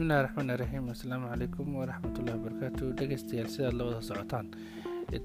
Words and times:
bismillahi 0.00 0.24
raxmaani 0.24 0.54
raxiim 0.60 0.86
assalaamu 0.92 1.26
calaykum 1.30 1.66
waraxmatullahi 1.78 2.36
wabarakaatu 2.38 2.84
dhegeystayaal 2.98 3.48
sidaad 3.54 3.74
la 3.78 3.84
wada 3.88 3.98
socotaan 4.08 4.46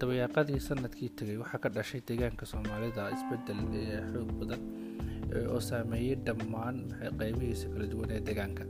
dabayaaqadii 0.02 0.58
sannadkii 0.66 1.10
tegay 1.20 1.38
waxaa 1.44 1.60
ka 1.66 1.70
dhashay 1.76 2.02
deegaanka 2.10 2.46
soomaalida 2.52 3.04
isbeddel 3.16 3.62
xoog 4.12 4.32
badan 4.40 4.62
oo 5.54 5.60
saameeyey 5.70 6.16
dhammaan 6.28 6.78
qeybihiisa 7.20 7.68
kala 7.74 7.86
duwan 7.94 8.12
ee 8.16 8.20
deegaanka. 8.28 8.64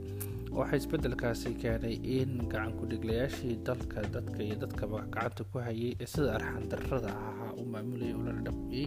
Waxaa 0.58 0.78
isbedelkaasi 0.82 1.50
keenay 1.62 1.96
in 2.18 2.30
gacan 2.52 2.70
ku-dhiglayaashii 2.78 3.54
dalka 3.68 4.00
dadka 4.16 4.38
iyo 4.46 4.56
dadkaba 4.62 4.98
gacanta 5.14 5.42
ku 5.50 5.56
hayay 5.66 5.90
ee 6.04 6.08
sida 6.12 6.30
arxan 6.38 6.64
darrada 6.74 7.10
ahaa 7.30 7.50
u 7.62 7.64
maamulayay 7.72 8.14
ulana 8.20 8.42
dhaqmiyey 8.46 8.86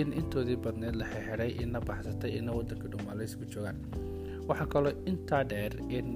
in 0.00 0.08
intoodii 0.22 0.58
badneed 0.66 0.96
la 1.02 1.06
xexiday 1.14 1.50
ina 1.62 1.78
baxsatay 1.90 2.32
ina 2.40 2.50
wadanka 2.58 2.86
dhumaalaysku 2.92 3.44
joogaan 3.54 3.78
waxaa 4.48 4.66
kaloo 4.72 4.92
intaa 5.10 5.42
dheer 5.50 5.72
in 5.96 6.08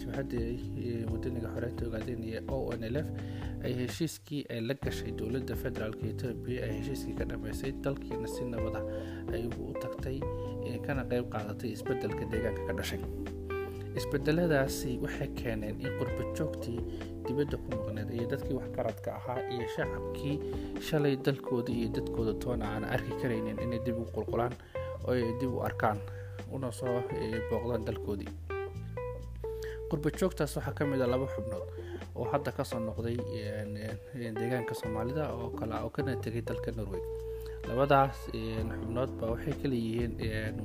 jabhadii 0.00 1.04
wadaniga 1.12 1.48
xoreynta 1.54 1.82
ogaadeenaya 1.88 2.40
o 2.56 2.72
n 2.80 2.84
l 2.94 2.96
f 3.04 3.08
ay 3.64 3.72
heshiiskii 3.80 4.42
ay 4.52 4.60
la 4.68 4.74
gashay 4.84 5.10
dowladda 5.18 5.54
federaalk 5.62 6.00
etoobiya 6.12 6.60
ay 6.66 6.72
heshiiskii 6.78 7.14
ka 7.20 7.24
dhameysay 7.30 7.72
dalkiina 7.84 8.28
si 8.34 8.42
nabada 8.52 8.80
ay 9.34 9.42
u 9.60 9.72
tagtay 9.82 10.18
kana 10.86 11.02
qeyb 11.10 11.26
qaadatay 11.34 11.70
isbeddelka 11.76 12.24
deegaanka 12.32 12.62
ka 12.68 12.72
dhashay. 12.78 13.02
Isbedeladaasi 14.00 14.90
waxay 15.04 15.28
keeneen 15.38 15.76
in 15.84 15.92
qurbajoogtii 15.98 16.80
dibadda 17.26 17.56
ku 17.62 17.68
maqneed 17.76 18.10
iyo 18.16 18.26
dadkii 18.32 18.56
waxgaradka 18.60 19.10
ahaa 19.18 19.40
iyo 19.54 19.66
shacabkii 19.76 20.36
shalay 20.86 21.14
dalkooda 21.26 21.70
iyo 21.72 21.88
dadkooda 21.96 22.32
toona 22.42 22.64
aan 22.74 22.84
arki 22.94 23.12
karaynin 23.22 23.58
inay 23.64 23.80
dib 23.86 23.98
u 24.02 24.04
qulqulaan 24.16 24.52
oo 25.08 25.14
dib 25.40 25.52
u 25.56 25.62
arkaan 25.68 25.98
una 26.52 26.70
soo 26.72 27.02
booqdaan 27.50 27.84
dalkoodii. 27.86 28.30
Qurbajoogtaas 29.90 30.56
waxaa 30.56 30.74
ka 30.78 30.84
mid 30.86 31.00
a 31.02 31.06
laba 31.06 31.26
xubnood 31.34 31.66
oo 32.16 32.24
hadda 32.32 32.50
ka 32.56 32.64
soo 32.64 32.78
noqday 32.80 33.16
deegaanka 34.38 34.74
soomaalida 34.80 35.24
oo 35.34 35.50
kale 35.58 35.74
oo 35.84 35.90
kana 35.90 36.16
tegay 36.24 36.42
dalka 36.42 36.70
norway. 36.76 37.02
Labadaas 37.68 38.16
xubnoodba 38.80 39.24
waxay 39.32 39.54
kala 39.62 39.74
yihiin 39.74 40.12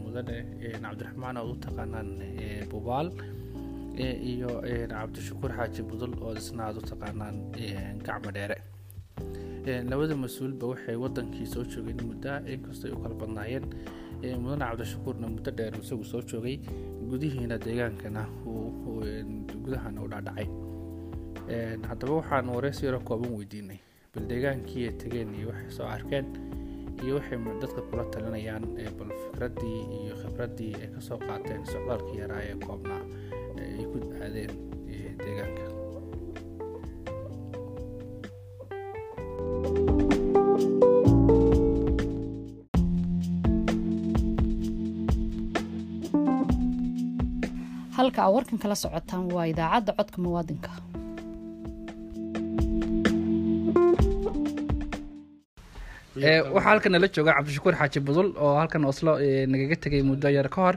mudane 0.04 0.38
cabdiraxmaan 0.84 1.38
oo 1.38 1.52
u 1.54 1.56
taqaanaan 1.66 2.09
bubaal 2.72 3.08
iyo 4.32 4.50
cabdishakuur 4.92 5.52
xaaji 5.58 5.82
budul 5.89 6.14
oo 6.23 6.34
isna 6.42 6.64
aad 6.67 6.78
u 6.78 6.82
taqaanaan 6.92 7.36
gacmo 8.06 8.32
labada 9.89 10.16
mas'uulba 10.16 10.66
waxay 10.72 10.95
wadankii 11.04 11.45
soo 11.54 11.64
joogeen 11.72 12.00
muddo 12.09 12.32
inkastoo 12.54 12.88
ay 12.89 12.94
u 12.98 13.02
kala 13.04 13.16
badnaayeen 13.22 13.66
mudane 14.22 14.66
cabdishakuurna 14.66 15.28
muddo 15.28 15.52
dheer 15.52 15.73
isagu 15.81 16.03
soo 16.03 16.22
joogay 16.22 16.58
gudihiina 17.09 17.58
deegaankana 17.66 18.23
gudahana 19.64 20.02
u 20.03 20.08
dhaadhacay 20.11 20.48
haddaba 21.89 22.14
waxaan 22.20 22.50
wareysi 22.56 22.86
yaro 22.86 23.00
kooban 23.00 23.31
weydiinay 23.39 23.80
bal 24.14 24.26
deegaankii 24.31 24.84
ay 24.89 24.94
tegeen 25.02 25.34
iyo 25.39 25.48
waxay 25.50 25.72
soo 25.78 25.88
arkeen 25.95 26.26
iyo 27.03 27.16
waxay 27.16 27.38
dadka 27.61 27.81
kula 27.89 28.03
talinayaan 28.14 28.66
bal 29.00 29.11
fikraddii 29.23 29.80
iyo 30.03 30.14
khibraddii 30.22 30.73
ay 30.81 30.88
ka 30.95 31.02
soo 31.02 31.17
qaateen 31.28 31.66
socdaalkii 31.66 32.20
yaraa 32.22 32.42
ee 32.50 32.56
koobnaa 32.67 33.04
ay 33.80 33.86
ku 33.92 33.98
aadeen 34.23 34.52
deegaanka 35.23 35.64
halka 48.10 48.22
aa 48.26 48.34
warkan 48.36 48.60
kala 48.64 48.76
socotaan 48.84 49.26
waa 49.36 49.46
idaacadda 49.52 49.92
codka 49.98 50.18
muwaadinka. 50.24 50.70
Waxaa 56.20 56.70
halkan 56.70 56.92
nala 56.94 57.08
jooga 57.16 57.33
cabdishakuur 57.38 57.76
xaaji 57.80 58.00
budul 58.08 58.30
oo 58.44 58.54
halkan 58.60 58.83
oslo 58.92 59.11
nagaga 59.52 59.76
tegay 59.83 60.02
muddo 60.10 60.28
yar 60.38 60.50
ka 60.50 60.61
hor. 60.66 60.76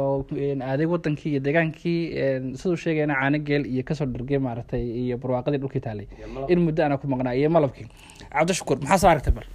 Oo 0.00 0.26
aaday 0.70 0.86
wadankii 0.92 1.30
iyo 1.32 1.40
deegaankii 1.46 2.00
siduu 2.60 2.76
sheegayna 2.76 3.14
caanogeel 3.20 3.64
iyo 3.66 3.82
ka 3.88 3.94
soo 3.94 4.06
dhargey 4.06 4.38
maaragtay 4.38 4.82
iyo 5.02 5.16
barwaaqadii 5.18 5.58
dhulkii 5.62 5.80
taalay. 5.86 6.06
In 6.52 6.60
muddo 6.66 6.84
ana 6.84 6.98
ku 6.98 7.06
maqnaa 7.08 7.34
iyo 7.34 7.48
malabkii. 7.50 7.88
Cabdishakuur 8.32 8.78
maxaa 8.84 8.98
soo 9.02 9.08
aragtay 9.10 9.32
bal 9.32 9.46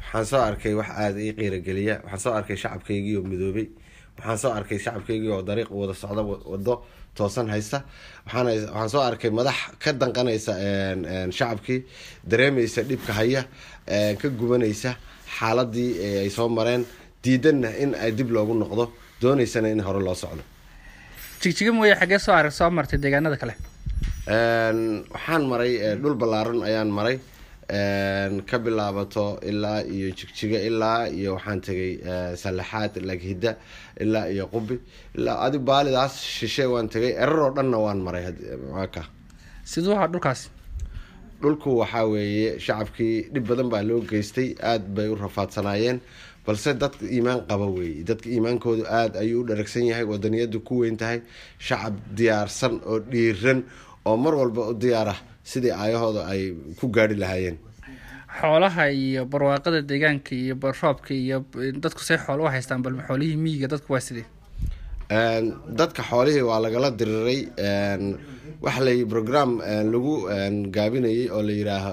waxaan 0.00 0.24
soo 0.30 0.40
arkay 0.48 0.74
wax 0.80 0.88
aada 1.02 1.18
ii 1.20 1.32
qiirageliya. 1.38 1.94
Waxaan 2.04 2.20
soo 2.24 2.32
arkay 2.38 2.56
shacabkaygii 2.56 3.16
oo 3.18 3.24
midoobay 3.30 3.66
waxaan 4.18 4.38
soo 4.42 4.52
arkay 4.58 4.78
shacabkaygii 4.84 5.30
oo 5.36 5.42
dariiq 5.48 5.70
wada 5.70 5.94
socda 5.94 6.22
wado 6.52 6.74
toosan 7.16 7.48
haysta. 7.54 7.78
Waxaan 8.26 8.88
soo 8.92 9.00
arkay 9.10 9.30
madax 9.30 9.56
ka 9.82 9.92
danqanaysa 9.92 10.52
shacabkii 11.38 11.78
dareemaysa 12.30 12.82
dhibka 12.88 13.12
haya 13.12 13.42
ka 14.20 14.28
gubanaysa 14.40 14.90
xaaladii 15.38 15.90
ay 16.22 16.30
soo 16.30 16.48
mareen 16.48 16.82
diidanna 17.24 17.70
in 17.82 17.94
ay 17.94 18.10
dib 18.18 18.30
loogu 18.30 18.54
noqdo 18.54 18.84
dooneysana 19.22 19.68
in 19.74 19.80
hore 19.80 20.00
loo 20.06 20.14
socdo. 20.14 20.42
Jigjiga 21.40 21.72
mooye 21.72 21.94
xaggee 22.00 22.18
soo 22.18 22.34
arag 22.34 22.52
soo 22.52 22.70
martay 22.70 22.98
deegaanada 22.98 23.36
kale? 23.42 23.54
Waxaan 25.14 25.42
maray 25.50 25.72
dhul 26.02 26.14
ballaaran 26.20 26.62
ayaan 26.68 26.90
maray 26.98 27.16
ka 27.68 28.56
bilaabato 28.58 29.38
ilaa 29.50 29.82
iyo 29.84 30.08
jigjiga 30.18 30.58
ilaa 30.68 31.08
iyo 31.08 31.34
waxaan 31.36 31.60
tegay 31.60 31.92
salaxaad 32.42 32.94
laghida 33.08 33.56
ilaa 34.00 34.26
iyo 34.32 34.46
qubi 34.46 34.76
ilaa 35.18 35.38
adi 35.46 35.58
baalidaas 35.58 36.14
shishe 36.36 36.64
waan 36.66 36.88
tegay 36.88 37.12
erar 37.24 37.40
oo 37.46 37.50
dhanna 37.56 37.78
waan 37.78 38.00
maray 38.06 38.24
ka 38.94 39.02
siduu 39.64 39.92
ahaa 39.92 40.08
dhulkaasi 40.12 40.48
dhulku 41.42 41.78
waxaa 41.80 42.04
weeye 42.12 42.58
shacabkii 42.60 43.16
dhib 43.32 43.44
badan 43.48 43.68
baa 43.72 43.82
loo 43.82 44.00
geystay 44.10 44.48
aada 44.70 44.88
bay 44.96 45.08
u 45.08 45.14
rafaadsanaayeen 45.14 46.00
balse 46.46 46.72
dadka 46.74 47.04
iimaan 47.04 47.40
qaba 47.48 47.66
weeye. 47.76 48.02
Dadka 48.08 48.28
iimaankoodu 48.30 48.84
aada 48.98 49.20
ayuu 49.20 49.40
u 49.42 49.46
dharagsan 49.48 49.84
yahay 49.90 50.04
wadaniyadu 50.12 50.60
ku 50.64 50.78
weyn 50.80 50.96
tahay 50.96 51.20
shacab 51.66 51.94
diyaarsan 52.16 52.80
oo 52.90 52.98
dhiiran 52.98 53.60
oo 54.08 54.16
mar 54.16 54.34
walba 54.34 54.68
u 54.72 54.74
diyaar 54.74 55.08
ah 55.14 55.20
sidii 55.50 55.72
aayahooda 55.82 56.22
ay 56.32 56.42
ku 56.78 56.86
gaari 56.96 57.16
lahaayeen. 57.22 57.56
Xoolaha 58.40 58.84
iyo 59.02 59.22
barwaaqada 59.32 59.80
deegaanka 59.90 60.32
iyo 60.42 60.54
roobka 60.82 61.12
iyo 61.14 61.36
dadku 61.84 62.02
say 62.08 62.18
xoolo 62.24 62.42
u 62.44 62.50
haystaan 62.54 62.82
bal 62.84 62.96
xoolihii 63.08 63.36
miyiga 63.44 63.66
dadku 63.72 63.92
waa 63.94 64.00
sidee? 64.08 64.26
Dadka 65.80 66.02
xoolihii 66.10 66.44
waa 66.50 66.60
lagala 66.64 66.90
diriray 66.98 67.40
waxa 68.64 68.80
lay 68.86 68.98
program 69.12 69.50
lagu 69.92 70.14
gaabinayay 70.76 71.30
oo 71.34 71.42
la 71.48 71.52
barwaaqo 71.60 71.90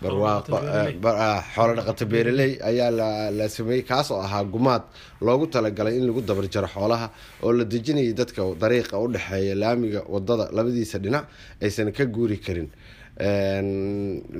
xoolo 0.00 1.72
dhaqato 1.78 2.04
beeraley. 2.12 2.52
ayaa 2.70 2.90
la 3.38 3.46
sameeyey 3.48 3.82
kaas 3.90 4.10
oo 4.10 4.20
ahaa 4.26 4.44
gumaad 4.44 4.82
loogu 5.26 5.46
talagalay 5.54 5.94
in 5.98 6.06
lagu 6.08 6.20
dabarjaro 6.28 6.68
xoolaha 6.74 7.06
oo 7.44 7.52
la 7.52 7.64
dejinayay 7.64 8.12
dadka 8.20 8.42
dariiqa 8.62 8.94
u 9.04 9.06
dhexeeya 9.14 9.54
laamiga 9.62 10.00
waddada 10.14 10.44
labadiisa 10.56 10.98
dhinac 11.04 11.24
aysan 11.62 11.92
ka 11.92 12.04
guuri 12.14 12.38
karin. 12.46 12.68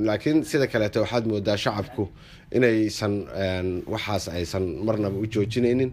Laakiin 0.06 0.38
sida 0.50 0.66
kaleeto 0.72 0.99
waxaad 1.04 1.25
moodaa 1.31 1.56
shacabku 1.65 2.04
inaysan 2.56 3.15
waxaas 3.93 4.25
aysan 4.37 4.65
marnaba 4.87 5.16
u 5.22 5.26
joojinaynin 5.34 5.91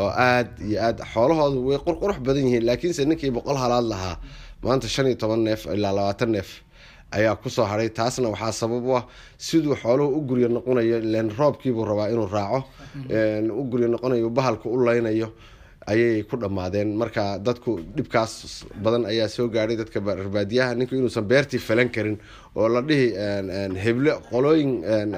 oo 0.00 0.08
aada 0.08 0.50
iyo 0.68 0.78
aada 0.86 1.04
xoolahoodu 1.12 1.58
way 1.68 1.78
qurqurux 1.86 2.18
badan 2.26 2.44
yihiin. 2.48 2.64
Laakiinse 2.68 3.02
ninkii 3.10 3.30
boqol 3.36 3.56
halaad 3.62 3.84
lahaa 3.92 4.16
maanta 4.64 4.88
shan 4.94 5.06
iyo 5.10 5.16
toban 5.22 5.40
neef 5.48 5.66
ilaa 5.76 5.92
labaatan 5.98 6.30
neef 6.36 6.48
ayaa 7.12 7.36
ku 7.42 7.48
soo 7.50 7.64
haray. 7.64 7.88
Taasna 7.88 8.28
waxaa 8.28 8.52
sabab 8.52 8.84
u 8.86 8.96
ah 8.96 9.04
siduu 9.38 9.74
xooluhu 9.82 10.16
u 10.18 10.20
guryo 10.28 10.48
noqonayo 10.48 10.98
ilen 10.98 11.30
roobkiibuu 11.38 11.84
rabaa 11.84 12.08
inuu 12.12 12.28
raaco. 12.36 12.64
U 13.60 13.62
guryo 13.70 13.88
noqonayo 13.88 14.30
bahalku 14.30 14.68
u 14.70 14.84
leynayo 14.86 15.28
ayay 15.86 16.22
ku 16.28 16.36
dhammaadeen 16.36 16.94
marka 16.96 17.38
dadku 17.46 17.80
dhibkaas 17.96 18.64
badan 18.84 19.06
ayaa 19.10 19.28
soo 19.28 19.48
gaadhay 19.48 19.76
dadka 19.76 19.98
rarbaadiyaha 20.00 20.74
ninku 20.78 20.94
inuusan 20.94 21.24
beertii 21.24 21.58
falan 21.58 21.88
karin 21.88 22.18
oo 22.54 22.68
la 22.68 22.80
dhihi 22.82 23.06
heble 23.84 24.12
qolooyin 24.30 24.72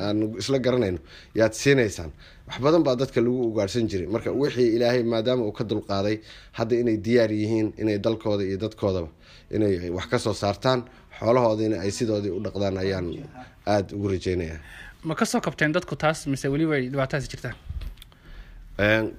aan 0.06 0.19
isla 0.39 0.59
garanayno 0.59 0.99
yaad 1.35 1.53
siinaysaan 1.53 2.11
wax 2.49 2.59
badan 2.65 2.83
baa 2.87 2.97
dadka 3.03 3.21
lagu 3.21 3.41
ugaarhsan 3.50 3.87
jiray. 3.91 4.06
Marka 4.15 4.31
wixii 4.43 4.69
ilaahay 4.77 5.03
maadaama 5.12 5.43
uu 5.49 5.53
ka 5.59 5.65
dulqaaday 5.71 6.17
hadda 6.59 6.75
inay 6.83 6.97
diyaar 7.06 7.31
yihiin 7.41 7.69
inay 7.83 7.99
dalkooda 7.99 8.44
iyo 8.44 8.59
dadkoodaba 8.65 9.09
inay 9.56 9.91
wax 9.97 10.06
ka 10.12 10.19
soo 10.19 10.35
saartaan 10.43 10.81
xoolahoodiina 11.19 11.77
ay 11.85 11.91
sidoodii 11.99 12.31
u 12.39 12.41
dhaqdaan 12.47 12.77
ayaan 12.85 13.06
aada 13.67 13.94
ugu 13.97 14.09
rajeynaya 14.15 14.56
ma 15.09 15.15
ka 15.15 15.25
soo 15.33 15.41
kabteen 15.47 15.73
dadku 15.77 15.94
taas 15.97 16.27
mise 16.33 16.47
weliba 16.55 16.75
ay 16.79 16.85
dhibaatadaasi 16.93 17.29
jirtaan 17.33 17.55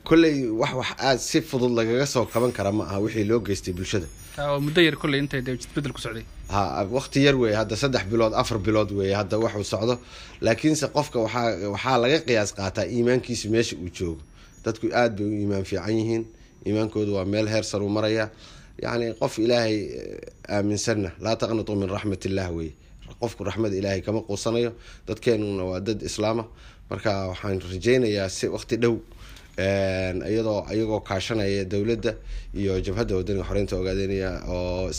kolley 0.03 0.49
wax 0.49 0.73
wax 0.73 0.89
aada 0.99 1.17
si 1.19 1.41
fudud 1.41 1.71
lagaga 1.71 2.05
soo 2.05 2.25
kaban 2.25 2.51
kara 2.51 2.71
ma 2.71 2.83
aha 2.85 2.99
wixii 2.99 3.23
loo 3.27 3.39
geystay 3.39 3.73
bulshada. 3.73 4.07
Muddo 4.59 4.81
yar 4.81 4.95
kolley 4.95 5.19
intay 5.19 5.41
dee 5.41 5.53
isbeddel 5.53 5.93
ku 5.93 6.01
socday. 6.01 6.25
Ha 6.49 6.83
waqti 6.89 7.21
yar 7.23 7.35
weeye 7.35 7.55
hadda 7.55 7.75
saddex 7.75 8.05
bilood 8.09 8.33
afar 8.33 8.57
bilood 8.57 8.91
weeye 8.91 9.13
hadda 9.15 9.37
waxuu 9.39 9.63
socdo. 9.63 9.99
Laakiinse 10.41 10.87
qofka 10.89 11.19
waxaa 11.19 11.69
waxaa 11.69 11.97
laga 12.01 12.19
qiyaas 12.25 12.53
qaataa 12.57 12.85
iimaankiisa 12.89 13.49
meesha 13.49 13.75
uu 13.77 13.89
joogo. 13.93 14.21
Dadku 14.65 14.87
aada 14.93 15.15
bay 15.15 15.25
u 15.25 15.31
iimaan 15.41 15.63
fiican 15.65 15.93
yihiin 15.97 16.25
iimaankoodu 16.65 17.13
waa 17.15 17.25
meel 17.25 17.47
heer 17.47 17.63
saruu 17.63 17.89
maraya. 17.89 18.29
Yacni 18.81 19.13
qof 19.19 19.37
ilaahay 19.39 19.77
aaminsanna 20.49 21.11
laa 21.21 21.35
taqnatuu 21.35 21.75
min 21.75 21.89
raxmat 21.89 22.25
illah 22.25 22.49
wey 22.55 22.73
qofku 23.21 23.43
raxmada 23.43 23.75
ilaahay 23.75 24.01
kama 24.01 24.21
quusanayo 24.21 24.73
dadkeenuna 25.07 25.63
waa 25.63 25.79
dad 25.79 26.01
islaama. 26.01 26.45
Marka 26.89 27.27
waxaan 27.29 27.61
rajeynayaa 27.61 28.29
si 28.29 28.47
waqti 28.47 28.77
dhow 28.77 28.97
iyadoo 29.57 30.65
iyagoo 30.73 30.99
kaashanaya 31.09 31.65
dowladda 31.65 32.13
iyo 32.55 32.79
jabhadda 32.85 33.15
wadaniga 33.15 33.43
xoreynta 33.49 33.75
ogaadeynaya 33.77 34.31
oo 34.47 34.89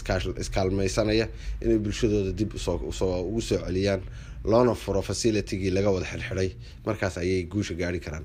iskaalmaysanaya 0.44 1.26
inay 1.62 1.78
bulshadooda 1.78 2.32
dib 2.38 2.52
ugu 2.54 2.92
soo 2.92 3.58
celiyaan 3.66 4.00
loona 4.44 4.74
furo 4.74 5.02
facilitigii 5.02 5.70
laga 5.70 5.90
wada 5.90 6.06
xirxiday 6.06 6.50
markaas 6.86 7.18
ayay 7.18 7.42
guusha 7.52 7.74
gaari 7.74 8.00
karaan. 8.00 8.24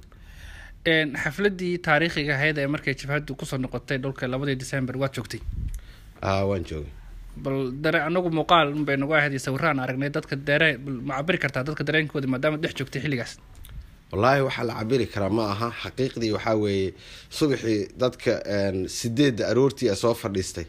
Xafladii 1.23 1.77
taariikhiga 1.87 2.33
ahayd 2.35 2.57
ee 2.57 2.67
markay 2.67 2.93
jabhaddu 3.01 3.35
ku 3.35 3.45
soo 3.45 3.57
noqotay 3.57 3.97
dhulka 3.97 4.27
labadii 4.27 4.55
december 4.55 4.97
waad 4.97 5.13
joogtay? 5.17 5.41
Waan 6.21 6.63
joogay. 6.69 6.91
Bal 7.37 7.71
dare 7.83 7.99
anagu 8.07 8.29
muuqaal 8.29 8.73
unbay 8.75 8.97
nagu 8.97 9.13
ahayd 9.13 9.31
iyo 9.31 9.39
sawiraan 9.39 9.79
aragnay 9.79 10.09
dadka 10.09 10.35
dare 10.35 10.77
ma 10.77 11.17
cabiri 11.17 11.37
kartaa 11.43 11.63
dadka 11.63 11.83
dareenkooda 11.83 12.27
maadaama 12.27 12.57
dhex 12.63 12.73
joogtay 12.79 13.01
xilligaas 13.01 13.37
wallaahi 14.11 14.41
waxaa 14.47 14.63
la 14.69 14.73
cabiri 14.79 15.05
karaa 15.13 15.29
ma 15.37 15.43
aha. 15.53 15.67
Xaqiiqdii 15.83 16.31
waxaa 16.37 16.55
weeye 16.63 16.93
subaxii 17.37 17.79
dadka 18.01 18.31
sideedda 18.97 19.43
aroortii 19.51 19.95
soo 19.95 20.13
fadhiistay 20.21 20.65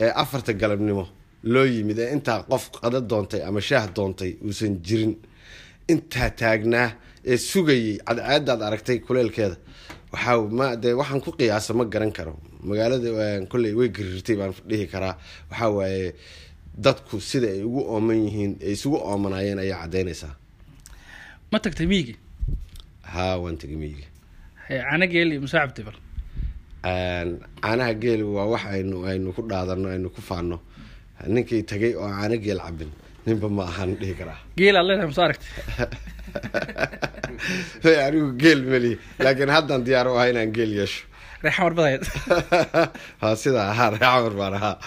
ee 0.00 0.10
afarta 0.22 0.52
galabnimo 0.52 1.04
loo 1.52 1.64
yimid 1.74 1.98
ee 1.98 2.12
intaa 2.16 2.42
qof 2.50 2.64
qada 2.80 3.00
doontay 3.10 3.42
ama 3.48 3.60
shaah 3.60 3.86
doontay 3.96 4.32
uusan 4.46 4.74
jirin 4.86 5.14
intaa 5.92 6.30
taagnaa 6.40 6.88
ee 7.30 7.36
sugayay 7.50 7.98
cadceadaad 8.06 8.60
aragtay 8.68 8.98
kuleelkeeda 9.06 9.56
waxaa 10.12 10.36
ma 10.58 10.66
dee 10.82 10.94
waxaan 11.00 11.20
ku 11.24 11.30
qiyaasa 11.38 11.74
ma 11.78 11.84
garan 11.84 12.12
karo. 12.12 12.34
Magaalada 12.68 13.08
kolley 13.50 13.72
way 13.78 13.88
gariirtay 13.96 14.36
baan 14.40 14.52
dhihi 14.70 14.86
karaa. 14.92 15.14
Waxaa 15.50 15.70
waaye 15.78 16.14
dadku 16.84 17.20
sida 17.20 17.48
ay 17.54 17.62
ugu 17.68 17.80
ooman 17.94 18.18
yihiin 18.26 18.52
ay 18.64 18.72
isugu 18.76 18.96
oomanaayeen 19.10 19.58
ayaa 19.64 19.80
caddeynaysaa. 19.82 20.34
Ma 21.52 21.58
tagtay 21.64 21.86
miigi 21.92 22.14
haa 23.02 23.36
waan 23.42 23.56
tegay 23.58 23.76
miyiga. 23.76 24.06
Cana 24.68 25.06
geel 25.06 25.32
iyo 25.32 25.40
musaacabtay 25.44 25.84
bal 25.88 25.98
caanaha 27.62 27.92
geel 28.02 28.22
waa 28.36 28.46
wax 28.52 28.62
aynu 28.74 28.96
aynu 29.10 29.28
ku 29.36 29.40
dhaadano 29.50 29.86
aynu 29.94 30.08
ku 30.14 30.20
faano 30.20 30.56
ninkii 31.34 31.62
tagay 31.70 31.92
oo 31.94 32.08
caano 32.08 32.36
geel 32.44 32.60
cabin 32.66 32.90
ninba 33.26 33.48
ma 33.48 33.62
ahaan 33.70 33.90
dhihi 34.00 34.14
karaa. 34.20 34.38
Geel 34.58 34.76
aad 34.76 34.86
leedahay 34.88 35.08
muso 35.10 35.22
aragtay 35.22 35.50
anigu 38.06 38.28
geel 38.42 38.60
melihi 38.72 38.96
laakiin 39.24 39.50
haddaan 39.56 39.82
diyaar 39.86 40.06
u 40.10 40.12
ahaa 40.16 40.30
inaan 40.32 40.52
geel 40.56 40.72
yeesho. 40.78 41.02
Sidaa 43.42 43.66
ahaa 43.72 43.90
reexamar 43.90 44.34
baan 44.40 44.54
ahaa. 44.58 44.76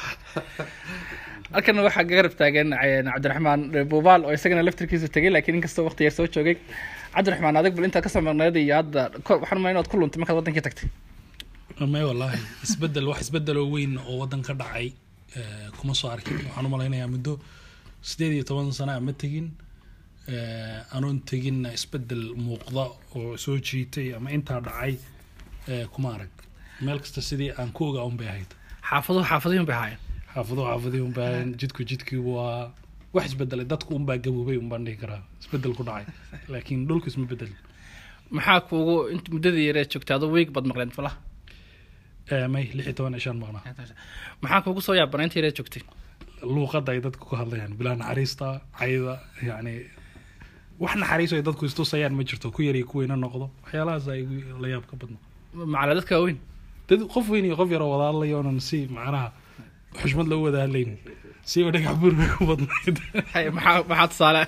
Halkan 1.55 1.77
waxaa 1.87 2.03
garab 2.11 2.33
taagan 2.39 2.69
cabdiraxmaan 3.13 3.61
buubaal 3.91 4.21
oo 4.27 4.33
isagana 4.37 4.61
laftirkiisu 4.67 5.07
tegay 5.15 5.31
laakiin 5.35 5.55
inkastoo 5.59 5.83
waqti 5.87 6.01
yar 6.07 6.13
soo 6.17 6.27
joogay 6.35 6.55
cabdiraxmaan 7.15 7.57
adig 7.61 7.73
bal 7.77 7.85
intaad 7.87 8.03
ka 8.05 8.09
samarneed 8.15 8.55
iyo 8.63 8.75
hadda 8.79 9.01
waxaan 9.41 9.57
umay 9.61 9.71
inaad 9.73 9.87
ku 9.91 9.95
luntay 9.99 10.19
markaad 10.21 10.37
wadankii 10.39 10.65
tagtay. 10.67 10.87
May 11.93 12.03
wallaahi 12.09 12.39
isbeddel 12.65 13.07
wax 13.11 13.19
isbeddel 13.25 13.57
oo 13.61 13.67
weyn 13.75 13.93
oo 14.09 14.15
waddan 14.21 14.41
ka 14.47 14.53
dhacay 14.61 14.87
kuma 15.79 15.93
soo 15.99 16.09
arkin. 16.15 16.37
Waxaan 16.47 16.65
u 16.67 16.69
malaynayaa 16.75 17.07
muddo 17.15 17.33
sideed 18.09 18.33
iyo 18.37 18.43
toban 18.49 18.71
sana 18.79 18.99
ma 18.99 19.13
tegin. 19.21 19.47
Anoon 20.95 21.19
teginna 21.29 21.69
isbeddel 21.77 22.23
muuqda 22.45 22.85
oo 23.15 23.37
soo 23.37 23.57
jiitay 23.67 24.07
ama 24.17 24.29
intaa 24.37 24.59
dhacay 24.67 24.93
kuma 25.93 26.09
arag. 26.15 26.31
Meel 26.81 26.99
kasta 27.03 27.21
sidii 27.21 27.51
aan 27.59 27.71
ku 27.75 27.81
ogaa 27.89 28.03
un 28.09 28.17
bay 28.19 28.27
ahayd. 28.27 28.51
Xaafaduhu 28.89 29.25
xaafadihun 29.31 29.65
bay 29.69 29.75
ahaayeen. 29.75 30.01
Xaafaduhu 30.33 30.65
xaafadihii 30.71 31.05
un 31.07 31.13
bay 31.17 31.25
ahaayeen. 31.27 31.51
Jidku 31.59 31.81
jidkii 31.89 32.21
waa 32.31 32.71
wax 33.15 33.25
isbedelay 33.31 33.65
dadku 33.73 33.91
unbaa 33.99 34.17
gaboobay 34.25 34.57
unbaan 34.63 34.83
dhihi 34.85 34.97
karaa 35.03 35.21
isbeddel 35.41 35.73
ku 35.77 35.83
dhacay. 35.87 36.05
Laakiin 36.53 36.81
dhulku 36.89 37.07
isma 37.11 37.25
bedelin 37.31 37.57
maxaa 38.35 38.59
kuugu 38.69 38.95
int 39.13 39.25
muddadii 39.33 39.65
yaree 39.69 39.85
joogtay 39.93 40.15
adoo 40.17 40.29
weeg 40.35 40.49
baad 40.55 40.65
maqleen 40.69 40.91
falaha 40.97 41.17
may 42.53 42.65
lix 42.77 42.85
iyo 42.87 42.93
toban 42.97 43.15
ishaan 43.19 43.37
maqnaa. 43.43 43.63
Maxaa 44.41 44.61
kuugu 44.65 44.81
soo 44.85 44.95
yaabana 44.99 45.23
inta 45.27 45.37
yaree 45.39 45.53
joogtay? 45.57 45.83
Luuqadda 46.55 46.89
ay 46.93 47.01
dadku 47.05 47.23
ku 47.29 47.35
hadlayaan 47.41 47.73
bilaa 47.79 47.95
naxariista 48.01 48.47
cayda 48.79 49.13
yacni 49.47 49.73
wax 50.83 50.93
naxariiso 51.01 51.35
ay 51.37 51.43
dadku 51.47 51.63
istusayaan 51.69 52.13
ma 52.17 52.23
jirto. 52.29 52.47
Ku 52.55 52.61
yar 52.67 52.75
iyo 52.79 52.85
ku 52.89 52.95
weyna 52.99 53.15
noqdo. 53.15 53.45
Waxyaalahaas 53.63 54.05
ay 54.13 54.21
la 54.61 54.67
yaab 54.73 54.85
ka 54.89 54.95
badno 54.99 55.17
macala 55.73 55.93
dadka 55.99 56.13
waaweyn? 56.19 56.39
Dad 56.87 57.01
qof 57.13 57.25
weyn 57.33 57.45
iyo 57.47 57.55
qof 57.59 57.69
yaroo 57.73 57.89
wada 57.93 58.59
si 58.69 58.77
macnaha 58.97 59.31
xushmad 60.01 60.27
loo 60.31 60.41
wada 60.45 60.59
hadlayn 60.65 60.91
si 61.49 61.63
oo 61.63 61.71
dhagax 61.75 61.95
buur 62.01 62.13
bay 62.19 62.29
ku 62.37 62.43
badnayd 62.49 62.97
maxaa 63.89 64.07
tusaale 64.11 64.43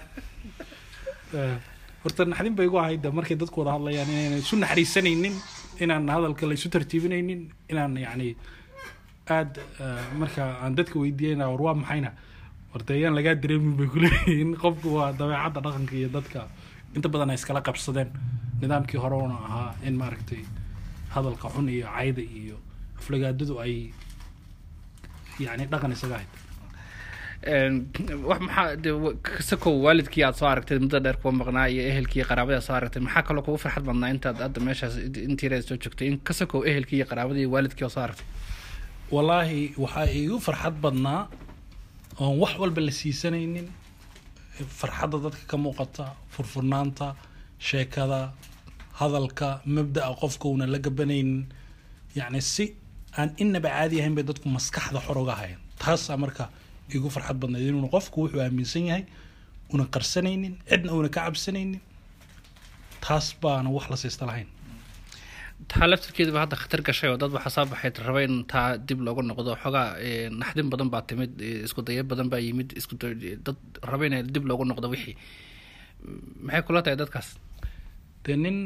horta 2.03 2.21
naxdin 2.31 2.55
bay 2.57 2.65
igu 2.69 2.77
ahayd 2.83 3.03
markay 3.17 3.35
dadku 3.41 3.57
wada 3.61 3.71
hadlayaan 3.75 4.09
inaynan 4.13 4.39
isu 4.43 4.55
naxariisanaynin 4.63 5.35
inaan 5.83 6.05
hadalka 6.15 6.43
la 6.49 6.53
isu 6.59 6.67
tartiibinaynin 6.73 7.41
inaan 7.71 7.93
yacni 8.05 8.29
aada 9.35 9.61
marka 10.21 10.43
aan 10.63 10.73
dadka 10.79 10.95
weydiiyeyna 11.03 11.45
war 11.51 11.61
waa 11.67 11.75
maxayna 11.81 12.11
horta 12.73 12.93
lagaa 13.17 13.35
dareemin 13.43 13.73
bay 13.79 13.87
kuleeyihiin 13.93 14.51
qofku 14.63 14.87
waa 14.97 15.09
dabeecadda 15.19 15.59
dhaqanka 15.65 15.93
iyo 15.99 16.09
dadka 16.17 16.39
inta 16.95 17.07
badan 17.13 17.29
ay 17.33 17.37
iskala 17.39 17.61
qabsadeen 17.67 18.09
nidaamkii 18.61 18.99
hore 19.03 19.15
una 19.25 19.37
ahaa 19.47 19.69
in 19.87 19.95
maaragtay 20.01 20.41
hadalka 21.15 21.47
xun 21.53 21.67
iyo 21.75 21.85
cayda 21.95 22.23
iyo 22.39 22.55
aflagaadadu 22.99 23.53
ay 23.65 23.73
yacni 25.45 25.65
dhaqan 25.71 25.91
isaga 25.97 26.15
ahayd 26.19 26.31
de 28.83 28.91
kasakow 29.27 29.73
waalidkii 29.85 30.23
aad 30.27 30.35
soo 30.39 30.47
aragtay 30.53 30.77
muddo 30.83 30.99
dheer 31.05 31.17
kuwa 31.21 31.31
maqnaa 31.41 31.67
iyo 31.73 31.83
ehelkii 31.91 32.19
iyo 32.19 32.27
qaraabadii 32.29 32.57
aad 32.59 32.65
soo 32.67 32.75
aragtay 32.79 33.01
maxaa 33.05 33.23
kaloo 33.27 33.43
kugu 33.45 33.57
farxad 33.63 33.83
badnaa 33.89 34.09
intaad 34.15 34.37
hadda 34.45 34.59
meeshaas 34.67 34.95
intii 35.27 35.49
reed 35.51 35.63
soo 35.69 35.77
joogtay 35.83 36.07
in 36.11 36.17
kasakow 36.27 36.61
ehelkii 36.71 36.97
iyo 36.99 37.05
qaraabadii 37.11 37.43
iyo 37.45 37.51
waalidkii 37.55 37.85
oo 37.87 37.89
soo 37.95 38.03
aragtay 38.07 38.25
wallaahi 39.15 39.61
waxaa 39.83 40.05
igu 40.21 40.39
farxad 40.47 40.75
badnaa 40.85 41.21
oon 42.19 42.35
wax 42.43 42.53
walba 42.61 42.81
la 42.87 42.91
siisanaynin 42.99 43.67
farxadda 44.79 45.17
dadka 45.25 45.43
ka 45.51 45.57
muuqata 45.65 46.05
furfurnaanta 46.33 47.07
sheekada 47.69 48.19
hadalka 48.99 49.47
mabda'a 49.75 50.11
qofka 50.21 50.45
una 50.55 50.65
la 50.73 50.79
gabanaynin 50.85 51.45
yacni 52.19 52.41
si 52.41 52.65
aan 53.19 53.29
inaba 53.43 53.69
caadi 53.75 53.95
ahayn 54.01 54.15
bay 54.17 54.25
dadku 54.29 54.47
maskaxda 54.57 54.99
xor 55.05 55.17
uga 55.23 55.35
hayan 55.41 55.59
taasaa 55.81 56.17
marka 56.23 56.43
igu 56.95 57.07
farxad 57.15 57.37
badnayd 57.41 57.63
inuuna 57.69 57.89
qofku 57.95 58.17
wuxuu 58.23 58.41
aaminsan 58.45 58.83
yahay 58.89 59.03
una 59.73 59.85
qarsanaynin 59.95 60.53
cidna 60.69 60.91
una 60.99 61.09
ka 61.15 61.21
cabsanaynin 61.27 61.81
taas 63.05 63.27
baana 63.41 63.69
wax 63.75 63.85
la 63.91 63.97
siista 64.03 64.23
lahayn 64.29 64.47
taa 65.71 65.87
laftirkeedaba 65.91 66.39
hadda 66.43 66.55
khatar 66.61 66.81
gashay 66.87 67.09
oo 67.11 67.17
dad 67.21 67.31
waxaa 67.37 67.53
soo 67.55 67.65
baxay 67.71 67.91
raba 68.07 68.21
in 68.27 68.35
taa 68.51 68.77
dib 68.87 68.99
loogu 69.05 69.21
noqdo. 69.29 69.51
Xoogaa 69.63 69.87
naxdin 70.41 70.67
badan 70.71 70.89
baa 70.93 71.01
timid 71.09 71.31
isku 71.67 71.81
dayo 71.87 72.03
badan 72.11 72.27
baa 72.31 72.41
yimid 72.47 72.69
isku 72.79 72.93
dad 73.45 73.57
raba 73.91 74.03
in 74.07 74.15
dib 74.33 74.43
loogu 74.49 74.63
noqdo 74.71 74.87
wixii. 74.93 75.15
Maxay 76.45 76.61
kula 76.67 76.79
tahay 76.85 76.97
dadkaas? 77.01 77.27
Dee 78.23 78.37
nin 78.43 78.57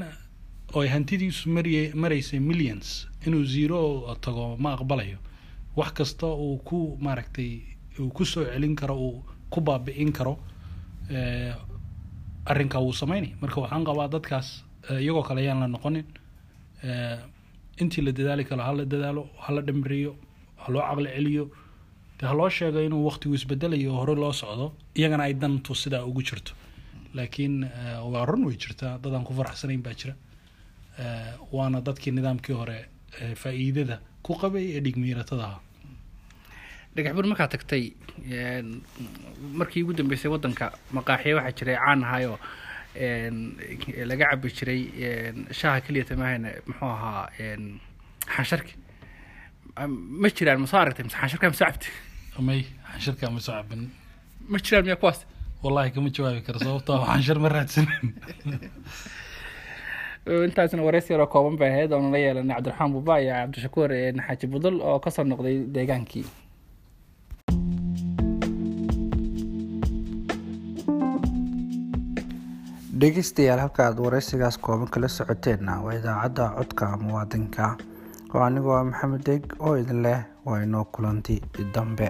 oo 0.76 0.84
hantidiisu 0.94 1.50
mariye 1.50 1.94
maraysay 1.94 2.40
millions 2.40 3.08
inuu 3.26 3.44
zero 3.46 3.80
tago 4.22 4.58
ma 4.58 4.74
aqbalayo. 4.78 5.18
Wax 5.76 5.92
kasta 5.98 6.28
uu 6.28 6.58
ku 6.68 6.98
maaragtay 7.06 7.52
uu 8.00 8.10
ku 8.10 8.26
soo 8.26 8.46
celin 8.46 8.76
karo 8.76 8.96
uu 8.96 9.24
ku 9.50 9.62
baabi'in 9.62 10.12
karo 10.12 10.34
arrinkaa 12.52 12.82
wuu 12.82 12.94
sameynay 12.94 13.32
marka 13.42 13.62
waxaan 13.62 13.84
qabaa 13.86 14.08
dadkaas 14.16 14.48
iyagoo 15.04 15.24
kale 15.24 15.42
ayaan 15.42 15.60
la 15.64 15.68
noqonin 15.68 16.06
intii 17.82 18.02
la 18.06 18.12
dadaali 18.12 18.44
karo 18.46 18.62
hala 18.64 18.86
dadaalo 18.86 19.24
hala 19.46 19.62
dhimriyo 19.62 20.16
ha 20.62 20.72
loo 20.74 20.82
caqli 20.82 21.10
celiyo. 21.16 21.46
Dee 22.20 22.28
ha 22.28 22.34
loo 22.34 22.50
sheego 22.50 22.80
inuu 22.88 23.06
waqtigu 23.10 23.36
isbedelayo 23.36 23.92
hore 24.00 24.16
loo 24.16 24.34
socdo 24.34 24.74
iyagana 24.96 25.24
ay 25.24 25.34
dantu 25.34 25.76
sidaa 25.76 26.04
ugu 26.06 26.22
jirto. 26.24 26.54
Laakiin 27.14 27.56
waa 28.12 28.26
run 28.26 28.46
way 28.46 28.56
jirtaa 28.58 28.98
dad 29.04 29.14
aan 29.14 29.24
ku 29.24 29.34
faraxsanayn 29.34 29.82
baa 29.82 29.94
jira 29.94 30.14
waana 31.52 31.82
dadkii 31.82 32.12
nidaamkii 32.18 32.56
hore 32.62 32.78
faa'iidada 33.44 34.00
ku 34.24 34.36
qabay 34.42 34.66
ee 34.78 34.82
dhigmiiratada 34.86 35.44
ahaa 35.44 35.62
dhagax 36.96 37.14
markaa 37.32 37.48
tagtay 37.56 37.84
markii 39.60 39.84
ugu 39.84 39.94
dambeysay 39.94 40.32
waddanka 40.32 40.72
maqaaxiya 40.98 41.36
waxaa 41.40 41.58
jiray 41.60 41.78
caan 41.86 42.04
ahayoo 42.04 42.38
laga 44.12 44.26
cabi 44.32 44.54
jiray 44.60 44.82
shaaha 45.60 45.82
keliyata 45.86 46.16
maahayne 46.22 46.52
muxuu 46.68 46.92
ahaa 46.98 47.26
xansharki 48.36 48.74
ma 50.22 50.30
jiraan 50.38 50.60
ma 50.64 50.68
soo 50.68 50.80
aragtay 50.84 51.04
mise 51.08 51.18
xansharka 51.22 51.50
ma 51.52 51.56
soo 51.60 51.66
cabti 51.66 51.90
may 52.48 52.62
xanshirka 52.92 53.32
ma 53.32 53.40
soo 53.40 53.56
cabin 53.60 53.90
ma 54.52 54.58
jiraan 54.60 54.86
miyaa 54.86 55.02
kuwaas? 55.04 55.20
Wallahi 55.64 55.92
kama 55.96 56.10
jawaabi 56.10 56.42
karo 56.48 56.60
sababtoo 56.60 57.06
xanshir 57.06 57.38
ma 57.40 57.50
raadsanin 57.56 58.08
intaasna 60.26 60.84
wareysi 60.88 61.14
yaroo 61.14 61.28
kooban 61.34 61.58
bay 61.62 61.70
ahayd 61.74 61.92
oonu 61.98 62.12
la 62.14 62.18
yeelanay 62.24 62.56
cabdiraxmaan 62.56 62.94
buuba 62.96 63.20
iyo 63.24 63.34
cabdishakuur 63.40 63.92
xaaji 64.28 64.46
budul 64.54 64.76
oo 64.90 65.00
ka 65.04 65.10
soo 65.16 65.24
noqday 65.32 65.58
deegaankii. 65.76 66.26
Dhegeystayaal 73.02 73.60
halka 73.64 73.86
aad 73.88 74.00
wareysigaas 74.06 74.58
kooban 74.66 74.90
kala 74.94 75.08
socoteenna 75.18 75.74
waa 75.86 75.94
idaacadda 76.00 76.46
codka 76.58 76.86
muwaadinka. 77.04 77.66
Oo 78.34 78.44
anigoo 78.48 78.76
ah 78.80 78.84
maxamed 78.90 79.24
deeg 79.30 79.44
oo 79.66 79.74
idin 79.82 80.02
leh 80.06 80.20
waa 80.46 80.60
inoo 80.66 80.84
kulanti 80.96 81.36
dambe 81.76 82.08